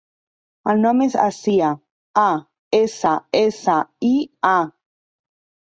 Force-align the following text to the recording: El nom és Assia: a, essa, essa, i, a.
El 0.71 0.79
nom 0.85 1.03
és 1.05 1.17
Assia: 1.23 1.67
a, 2.21 2.25
essa, 2.79 3.13
essa, 3.43 3.77
i, 4.13 4.15
a. 4.55 4.57